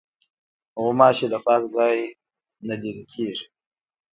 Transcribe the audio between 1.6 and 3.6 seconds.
ځای نه لیري کېږي.